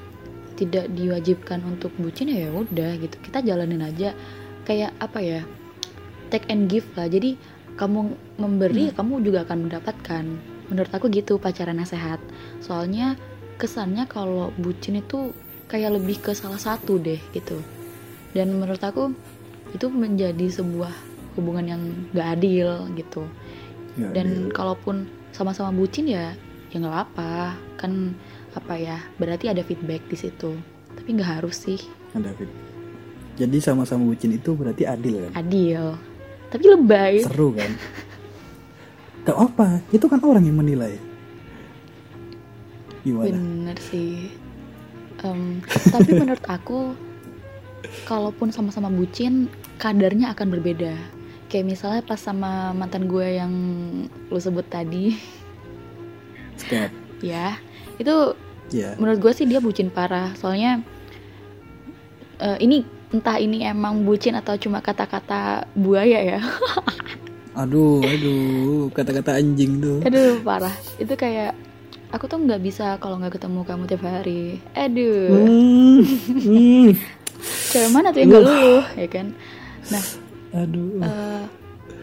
[0.56, 3.16] tidak diwajibkan untuk bucin ya udah gitu.
[3.20, 4.16] Kita jalanin aja
[4.64, 5.40] kayak apa ya
[6.32, 7.04] take and give lah.
[7.06, 7.36] Jadi
[7.76, 10.24] kamu memberi kamu juga akan mendapatkan.
[10.72, 12.20] Menurut aku gitu pacaran yang sehat.
[12.64, 13.16] Soalnya
[13.60, 15.36] kesannya kalau bucin itu
[15.68, 17.60] kayak lebih ke salah satu deh gitu
[18.32, 19.12] dan menurut aku
[19.72, 20.92] itu menjadi sebuah
[21.36, 23.24] hubungan yang gak adil gitu.
[23.96, 24.52] Nggak dan adil.
[24.52, 24.96] kalaupun
[25.32, 26.36] sama-sama bucin ya
[26.72, 28.16] ya nggak apa kan
[28.56, 30.56] apa ya berarti ada feedback di situ.
[30.92, 31.80] Tapi nggak harus sih.
[32.12, 32.48] Ada fit
[33.32, 35.32] jadi sama-sama bucin itu berarti adil kan?
[35.40, 35.96] Adil.
[36.52, 37.14] Tapi lebay.
[37.24, 37.72] Seru kan?
[39.24, 39.80] Gak apa?
[39.88, 41.00] Itu kan orang yang menilai.
[43.06, 43.32] Gimana?
[43.32, 44.28] Bener sih.
[45.24, 45.64] Em,
[45.94, 46.92] tapi menurut aku
[48.06, 50.94] kalaupun sama-sama bucin kadarnya akan berbeda.
[51.50, 53.52] Kayak misalnya pas sama mantan gue yang
[54.32, 55.16] lu sebut tadi.
[56.56, 56.92] Skep.
[57.22, 57.58] ya
[58.02, 58.34] itu
[58.74, 58.94] ya.
[58.98, 60.34] menurut gue sih dia bucin parah.
[60.38, 60.82] Soalnya
[62.38, 66.40] eh, ini entah ini emang bucin atau cuma kata-kata buaya ya.
[67.52, 70.00] Aduh aduh kata-kata anjing tuh.
[70.08, 70.72] Aduh parah.
[70.96, 71.52] Itu kayak
[72.08, 74.56] aku tuh nggak bisa kalau nggak ketemu kamu tiap hari.
[74.72, 75.28] Aduh.
[75.36, 76.00] Hmm,
[76.32, 76.88] hmm.
[77.72, 79.26] Cewek mana tuh yang gak luluh ya kan?
[79.88, 80.04] Nah
[80.52, 81.00] aduh.
[81.00, 81.42] eh,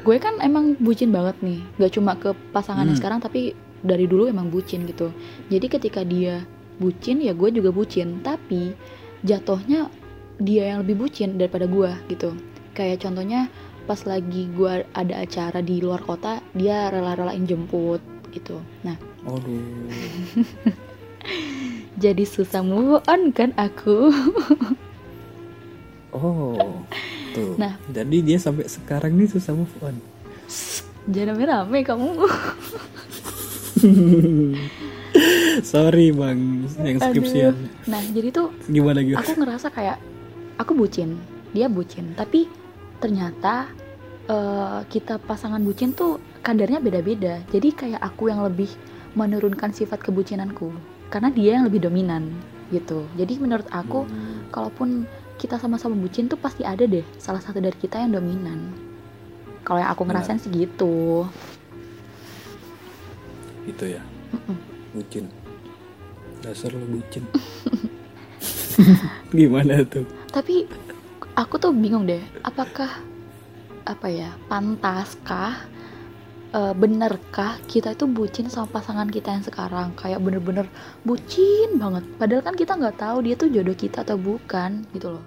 [0.01, 1.60] gue kan emang bucin banget nih.
[1.77, 2.99] Gak cuma ke pasangannya Hmm.
[2.99, 5.13] sekarang tapi dari dulu emang bucin gitu.
[5.47, 6.43] Jadi ketika dia
[6.77, 8.19] bucin ya gue juga bucin.
[8.19, 8.73] Tapi
[9.21, 9.88] jatuhnya
[10.39, 12.34] dia yang lebih bucin daripada gue gitu.
[12.73, 13.47] Kayak contohnya
[13.86, 17.99] pas lagi gue ada acara di luar kota dia rela-relain jemput
[18.32, 18.58] gitu.
[18.82, 18.95] Nah.
[19.27, 19.89] Aduh.
[21.99, 24.08] Jadi susah move on kan aku
[26.13, 26.84] oh
[27.32, 27.54] tuh.
[27.58, 27.78] Nah.
[27.89, 29.95] jadi dia sampai sekarang nih susah move on.
[31.10, 32.10] Jangan rame-rame kamu.
[35.65, 37.56] Sorry bang yang skripsian.
[37.89, 39.98] Nah jadi tuh gimana gitu aku ngerasa kayak
[40.58, 41.17] aku bucin.
[41.52, 42.13] Dia bucin.
[42.13, 42.45] Tapi
[43.02, 43.69] ternyata
[44.30, 47.41] eh, kita pasangan bucin tuh kadarnya beda-beda.
[47.50, 48.69] Jadi kayak aku yang lebih
[49.17, 50.69] menurunkan sifat kebucinanku.
[51.10, 52.30] Karena dia yang lebih dominan
[52.69, 53.10] gitu.
[53.17, 54.45] Jadi menurut aku Hmm.
[54.54, 58.75] kalaupun kita sama-sama bucin tuh pasti ada deh salah satu dari kita yang dominan.
[59.63, 60.19] Kalau yang aku Benar.
[60.19, 61.23] ngerasain sih gitu.
[63.63, 64.04] Itu ya?
[64.91, 65.32] Bucin.
[66.43, 67.23] Dasar lu bucin.
[69.39, 70.04] Gimana tuh?
[70.36, 70.67] Tapi
[71.39, 72.99] aku tuh bingung deh apakah
[73.88, 75.56] apa ya pantaskah
[76.49, 79.93] e, benerkah kita itu bucin sama pasangan kita yang sekarang?
[79.95, 80.65] Kayak bener-bener
[81.05, 82.03] bucin banget.
[82.17, 85.25] Padahal kan kita nggak tahu dia tuh jodoh kita atau bukan gitu loh.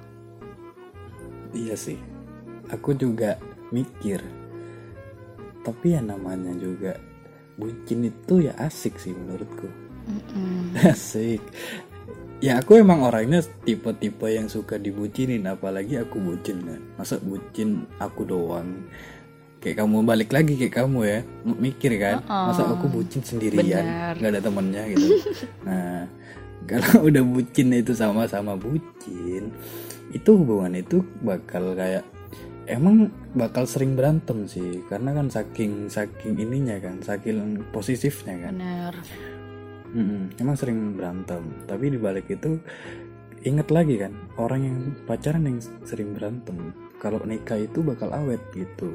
[1.52, 1.98] Iya sih.
[2.72, 3.36] Aku juga
[3.70, 4.22] mikir.
[5.62, 6.98] Tapi ya namanya juga
[7.54, 9.68] bucin itu ya asik sih menurutku.
[10.08, 10.74] Mm-mm.
[10.92, 11.42] asik.
[12.42, 16.82] Ya aku emang orangnya tipe-tipe yang suka dibucinin apalagi aku bucin kan.
[16.98, 18.82] Masa bucin aku doang
[19.62, 21.20] kayak kamu balik lagi kayak kamu ya.
[21.46, 22.50] Mikir kan Uh-uh.
[22.50, 24.18] masa aku bucin sendirian?
[24.18, 25.06] Nggak ada temennya gitu.
[25.66, 26.10] Nah
[26.66, 29.50] kalau udah bucin itu sama-sama bucin
[30.12, 32.04] itu hubungan itu bakal kayak
[32.68, 34.82] emang bakal sering berantem sih.
[34.90, 38.54] Karena kan saking saking ininya kan saking positifnya kan.
[38.58, 38.94] Bener
[39.92, 41.44] Mm-mm, emang sering berantem.
[41.68, 42.56] Tapi dibalik itu
[43.42, 46.70] inget lagi kan orang yang pacaran yang sering berantem
[47.02, 48.94] kalau nikah itu bakal awet gitu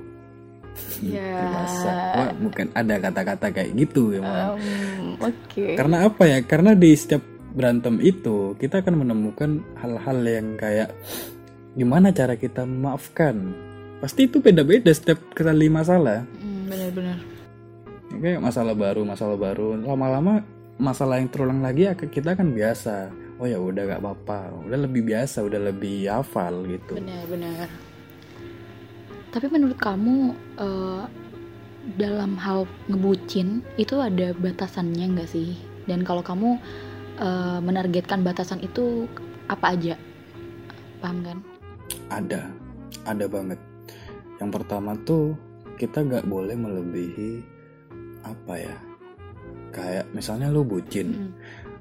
[1.04, 1.44] Ya.
[1.54, 1.94] Masa?
[2.18, 4.22] Wah, bukan ada kata-kata kayak gitu ya.
[4.24, 5.66] Um, oke.
[5.78, 6.40] Karena apa ya?
[6.46, 7.22] Karena di setiap
[7.58, 10.94] berantem itu kita akan menemukan hal-hal yang kayak
[11.78, 13.54] gimana cara kita memaafkan?
[13.98, 16.26] Pasti itu beda-beda setiap kali masalah.
[16.38, 17.18] Mm, bener-bener
[18.08, 19.76] Ya, kayak masalah baru masalah baru.
[19.84, 20.40] Lama-lama
[20.80, 23.12] masalah yang terulang lagi ya kita kan biasa.
[23.38, 24.66] Oh ya udah gak apa-apa.
[24.66, 26.98] Udah lebih biasa udah lebih hafal gitu.
[26.98, 27.68] Benar-benar
[29.32, 31.04] tapi menurut kamu eh,
[31.96, 35.56] dalam hal ngebucin itu ada batasannya nggak sih?
[35.88, 36.60] Dan kalau kamu
[37.20, 39.08] eh, menargetkan batasan itu
[39.48, 39.96] apa aja?
[41.04, 41.38] Paham kan?
[42.12, 42.48] Ada.
[43.08, 43.60] Ada banget.
[44.40, 45.34] Yang pertama tuh
[45.78, 47.42] kita gak boleh melebihi
[48.28, 48.76] apa ya?
[49.72, 51.08] Kayak misalnya lu bucin.
[51.14, 51.32] Mm.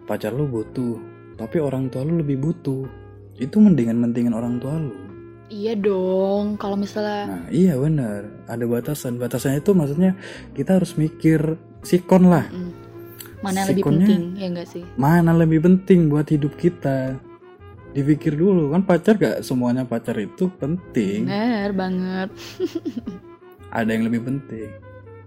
[0.06, 1.02] pacar lu butuh
[1.34, 2.86] tapi orang tua lu lebih butuh.
[3.36, 5.05] Itu mendingan mentingin orang tua lu
[5.48, 8.26] iya dong kalau misalnya Nah, iya benar.
[8.44, 9.16] Ada batasan.
[9.16, 10.12] Batasannya itu maksudnya
[10.52, 12.46] kita harus mikir sikon lah.
[12.46, 12.70] mm,
[13.38, 17.14] mana yang lebih sikonnya- penting ya enggak sih Mana lebih penting buat hidup kita?
[17.92, 21.24] Dipikir dulu kan pacar gak semuanya pacar itu penting.
[21.24, 22.28] benar banget
[23.72, 24.68] Ada yang lebih penting.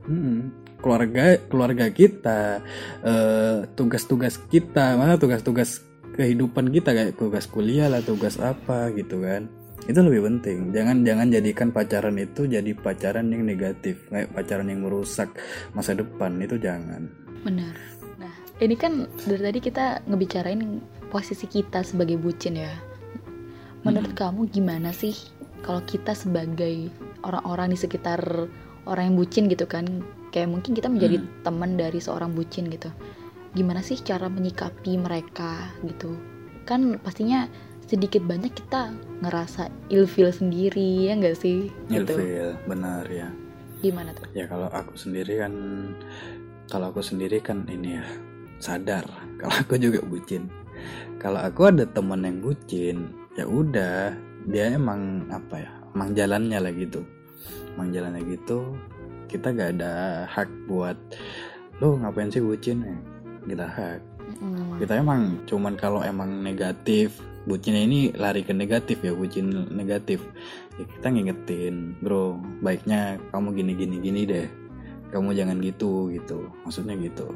[0.06, 0.40] Mm-mm.
[0.80, 2.64] Keluarga keluarga kita,
[3.02, 9.52] eh, tugas-tugas kita, mana tugas-tugas kehidupan kita kayak tugas kuliah lah, tugas apa gitu kan.
[9.90, 10.70] Itu lebih penting.
[10.70, 15.34] Jangan jangan jadikan pacaran itu jadi pacaran yang negatif, kayak pacaran yang merusak
[15.74, 16.38] masa depan.
[16.38, 17.10] Itu jangan.
[17.42, 17.74] benar.
[18.22, 20.78] Nah ini kan dari tadi kita ngebicarain
[21.10, 22.70] posisi kita sebagai bucin ya.
[23.82, 25.18] Menurut kamu gimana sih
[25.66, 26.94] kalau kita sebagai
[27.26, 28.22] orang-orang di sekitar
[28.86, 30.06] orang yang bucin gitu kan?
[30.30, 32.94] Kayak mungkin kita menjadi teman dari seorang bucin gitu.
[33.58, 36.14] Gimana sih cara menyikapi mereka gitu?
[36.70, 37.50] Kan pastinya
[37.90, 38.94] sedikit banyak kita
[39.26, 43.34] ngerasa ilfeel sendiri ya enggak sih gitu Ilfil, benar ya.
[43.82, 45.54] gimana tuh Ya kalau aku sendiri kan
[46.70, 48.06] kalau aku sendiri kan ini ya
[48.62, 49.04] sadar
[49.42, 50.46] kalau aku juga bucin.
[51.20, 54.16] Kalau aku ada teman yang bucin, ya udah
[54.48, 57.04] dia emang apa ya, emang jalannya lah gitu.
[57.76, 58.76] Emang jalannya gitu.
[59.28, 60.96] Kita gak ada hak buat
[61.84, 62.96] lo ngapain sih bucin ya?
[63.44, 64.00] Kita hak.
[64.40, 70.24] Mm, Kita emang cuman kalau emang negatif, bucinnya ini lari ke negatif ya, bucin negatif.
[70.80, 74.48] Ya kita ngingetin, bro, baiknya kamu gini gini gini deh.
[75.12, 76.52] Kamu jangan gitu gitu.
[76.66, 77.28] Maksudnya gitu.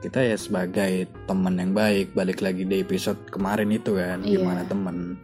[0.00, 4.38] Kita ya sebagai teman yang baik, balik lagi di episode kemarin itu kan, Iya.
[4.40, 5.18] gimana temen.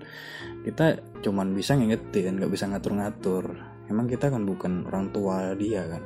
[0.63, 3.45] Kita cuman bisa ngingetin, nggak bisa ngatur-ngatur.
[3.91, 6.03] Emang kita kan bukan orang tua dia kan.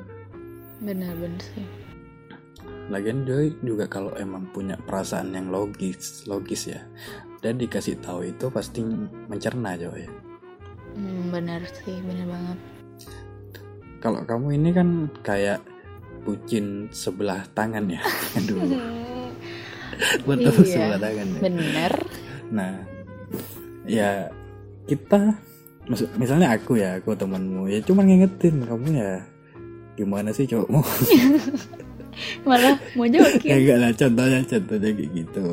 [0.76, 1.64] benar-benar sih
[2.92, 6.84] Lagian dia juga kalau emang punya perasaan yang logis, logis ya.
[7.46, 8.82] Dan dikasih tahu itu pasti
[9.30, 10.02] mencerna coy.
[10.98, 12.58] Hmm, benar sih benar banget
[14.02, 14.88] Kalau kamu ini kan
[15.22, 15.62] kayak
[16.26, 18.02] bucin sebelah tangan ya.
[18.42, 18.58] Aduh,
[20.28, 20.66] betul Iya.
[20.66, 21.40] sebelah tangan ya.
[21.40, 21.92] bener
[22.50, 22.72] Nah,
[23.86, 24.10] ya
[24.84, 25.38] kita
[25.86, 29.22] maksud misalnya aku ya, aku temanmu ya cuma ngingetin kamu ya
[29.94, 30.82] gimana sih cowokmu
[32.42, 35.46] malah mau ya jokin enggak lah contohnya contohnya kayak gitu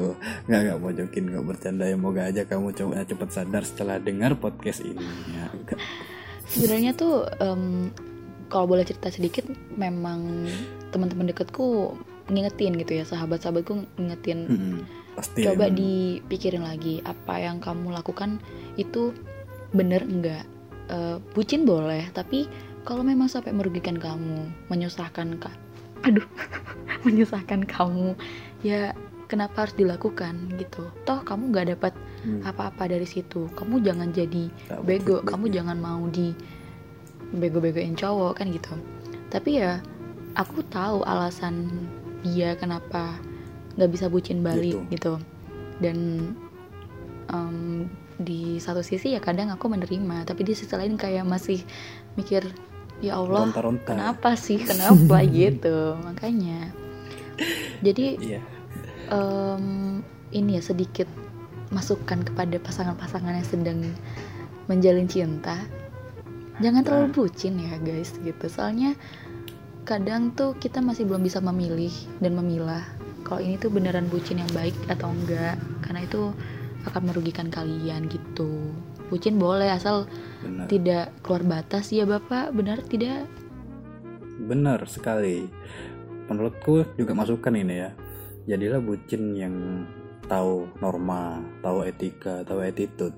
[0.45, 4.36] nggak nggak mau jokin nggak bercanda ya moga aja kamu coba cepet sadar setelah dengar
[4.36, 5.80] podcast ini ya enggak.
[6.45, 7.89] sebenarnya tuh em,
[8.47, 10.47] kalau boleh cerita sedikit memang
[10.89, 14.78] teman-teman deketku ngingetin gitu ya sahabat-sahabatku ngingetin Mm-mm.
[15.13, 15.76] pasti coba emang.
[15.76, 18.39] dipikirin lagi apa yang kamu lakukan
[18.76, 19.12] itu
[19.71, 20.45] bener enggak
[20.84, 22.43] Eh, bucin boleh tapi
[22.84, 25.56] kalau memang sampai merugikan kamu menyusahkan ka-
[26.03, 26.25] aduh
[27.05, 28.15] menyusahkan kamu
[28.61, 28.91] ya
[29.27, 32.39] kenapa harus dilakukan gitu toh kamu nggak dapat Hmm.
[32.39, 34.47] apa-apa dari situ kamu jangan jadi
[34.79, 35.27] bego baik-baik.
[35.27, 36.31] kamu jangan mau di
[37.35, 38.71] bego-begoin cowok kan gitu
[39.27, 39.83] tapi ya
[40.31, 41.67] aku tahu alasan
[42.23, 43.19] dia kenapa
[43.75, 44.87] nggak bisa bucin balik Gitu.
[44.87, 45.13] gitu
[45.83, 46.31] dan
[47.27, 51.59] em, di satu sisi ya kadang aku menerima tapi di sisi lain kayak masih
[52.15, 52.45] mikir
[53.03, 53.51] ya Allah
[53.83, 54.63] kenapa sih?
[54.63, 55.99] Kenapa gitu?
[55.99, 56.71] Makanya.
[57.83, 58.39] Jadi Iya.
[59.11, 59.99] em,
[60.31, 61.05] ini ya sedikit
[61.69, 63.79] masukan kepada pasangan-pasangan yang sedang
[64.71, 65.59] menjalin cinta.
[66.63, 67.15] Jangan terlalu Nah.
[67.17, 68.45] bucin ya guys gitu.
[68.47, 68.95] Soalnya
[69.83, 71.91] kadang tuh kita masih belum bisa memilih
[72.23, 72.85] dan memilah
[73.27, 75.59] kalau ini tuh beneran bucin yang baik atau enggak.
[75.83, 76.31] Karena itu
[76.83, 78.71] akan merugikan kalian gitu
[79.11, 80.07] bucin boleh asal
[80.43, 80.67] Benar.
[80.71, 83.27] tidak keluar batas ya bapak benar tidak
[84.43, 85.45] Benar sekali.
[86.27, 87.91] Menurutku juga masukan ini ya.
[88.49, 89.55] Jadilah bucin yang
[90.27, 93.15] tahu norma, tahu etika, tahu attitude.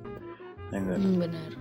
[0.74, 0.98] Ya enggak?
[1.02, 1.52] hmm, benar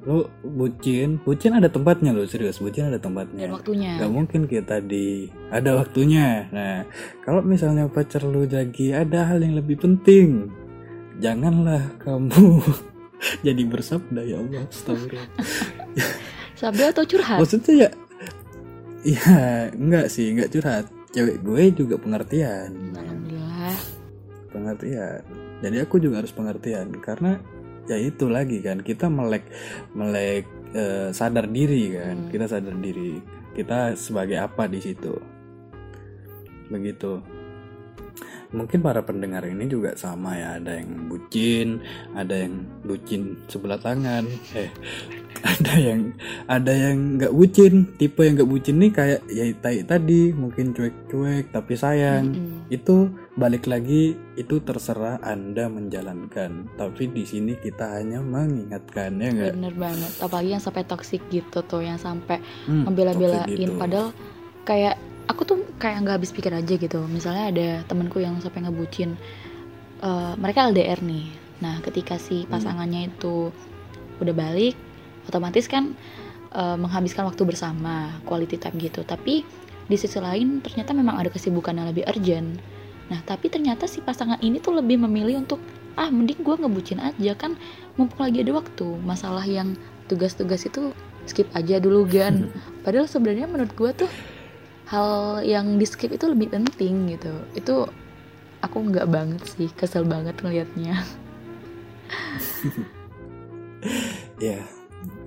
[0.00, 2.56] Lu bucin, bucin ada tempatnya lo serius.
[2.56, 3.52] Bucin ada tempatnya.
[3.52, 6.48] dan waktunya Gak mungkin kita di ada waktunya.
[6.48, 6.88] Nah,
[7.20, 10.48] kalau misalnya pacar lu lagi ada hal yang lebih penting,
[11.20, 12.64] janganlah kamu
[13.46, 14.64] jadi bersabda ya Allah.
[14.68, 15.28] Astagfirullah.
[16.60, 17.90] sabda atau curhat Maksudnya ya,
[19.04, 19.32] ya
[19.72, 20.84] enggak sih, enggak curhat.
[21.10, 23.74] Cewek gue juga pengertian, alhamdulillah
[24.52, 25.22] pengertian.
[25.60, 27.40] Jadi aku juga harus pengertian karena
[27.90, 29.48] ya itu lagi kan kita melek
[29.96, 32.30] melek eh, sadar diri kan, Hmm.
[32.30, 33.18] kita sadar diri
[33.56, 35.18] kita sebagai apa di situ.
[36.70, 37.18] Begitu.
[38.50, 41.78] Mungkin para pendengar ini juga sama ya, ada yang bucin,
[42.12, 44.70] ada yang bucin sebelah tangan, eh
[45.54, 46.10] ada yang
[46.44, 51.48] ada yang nggak bucin, tipe yang nggak bucin nih kayak ya tai tadi, mungkin cuek-cuek
[51.50, 52.34] tapi sayang.
[52.34, 52.58] Mm-mm.
[52.70, 56.74] Itu balik lagi itu terserah Anda menjalankan.
[56.74, 59.52] Tapi di sini kita hanya mengingatkan ya enggak?
[59.54, 63.78] bener banget apalagi yang sampai toxic gitu tuh yang sampai Hmm, membela-belain gitu.
[63.78, 64.10] padahal
[64.62, 64.98] kayak
[65.30, 67.00] aku tuh kayak nggak habis pikir aja gitu.
[67.06, 69.14] Misalnya ada temenku yang sampai ngebucin
[70.02, 71.30] eh, mereka LDR nih.
[71.62, 72.58] Nah ketika si Hmm.
[72.58, 73.54] pasangannya itu
[74.18, 74.74] udah balik
[75.30, 75.94] otomatis kan
[76.50, 79.06] eh, menghabiskan waktu bersama quality time gitu.
[79.06, 79.46] Tapi
[79.90, 82.58] di sisi lain ternyata memang ada kesibukan yang lebih urgent.
[83.10, 85.62] Nah tapi ternyata si pasangan ini tuh lebih memilih untuk
[85.98, 87.54] ah mending gue ngebucin aja kan
[87.94, 88.86] mumpung lagi ada waktu.
[89.02, 89.74] Masalah yang
[90.10, 90.90] tugas-tugas itu
[91.28, 92.50] skip aja dulu gan
[92.84, 94.10] padahal sebenarnya menurut gue tuh
[94.90, 97.86] hal yang di skip itu lebih penting gitu itu
[98.60, 100.98] aku nggak banget sih kesel banget ngelihatnya
[104.40, 104.60] Ya,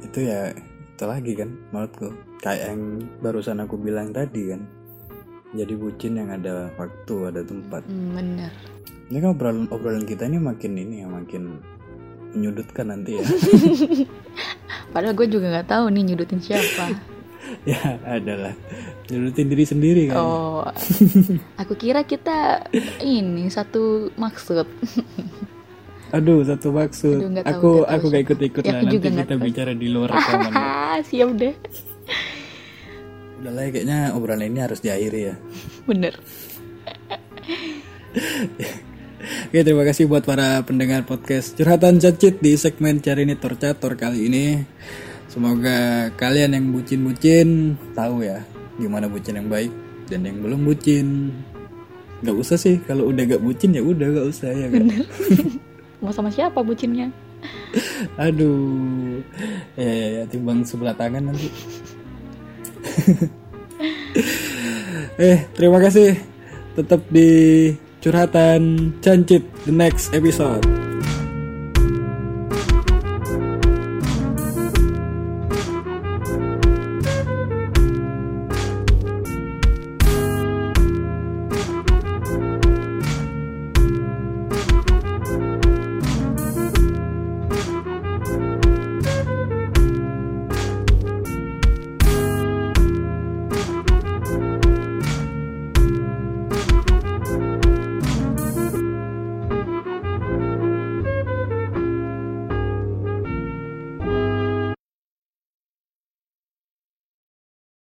[0.02, 0.54] itu ya
[0.94, 2.14] itu lagi kan menurutku.
[2.42, 2.82] Kayak yang
[3.22, 4.62] barusan aku bilang tadi kan.
[5.54, 7.86] Jadi bucin yang ada waktu, ada tempat.
[7.86, 8.52] hmm, bener
[9.14, 11.62] Ini kan obrolan obrolan kita ini makin ini ya makin
[12.34, 13.26] menyudutkan nanti ya.
[14.94, 16.98] padahal gue juga nggak tahu nih nyudutin siapa
[17.70, 18.54] ya adalah
[19.06, 20.18] nyudutin diri sendiri kan.
[20.18, 20.64] oh
[21.62, 22.66] aku kira kita
[23.00, 24.64] ini satu maksud
[26.14, 27.18] Aduh, satu maksud.
[27.18, 28.26] Aduh, tahu, aku tahu aku gak siapa.
[28.30, 29.42] ikut-ikut Ya, lah nanti kita tahu.
[29.42, 30.54] bicara di luar rekaman.
[30.54, 31.56] ah siap deh
[33.42, 35.36] Udah lah ya, kayaknya obrolan ini harus diakhiri ya.
[35.84, 36.14] bener
[39.44, 44.28] Oke, terima kasih buat para pendengar podcast Curhatan Cacit di segmen Cari Ini Torcator kali
[44.28, 44.46] ini.
[45.34, 48.46] Semoga kalian yang bucin-bucin tahu ya
[48.78, 49.74] gimana bucin yang baik
[50.06, 51.34] dan yang belum bucin
[52.22, 54.86] nggak usah sih kalau udah gak bucin ya udah gak usah ya kan.
[56.06, 57.10] mau sama siapa bucinnya
[58.24, 59.20] Aduh,
[59.76, 61.50] ya, ya, ya timbang sebelah tangan nanti.
[65.20, 66.16] eh, terima kasih.
[66.78, 67.30] Tetap di
[68.00, 70.83] curhatan cancit the next episode.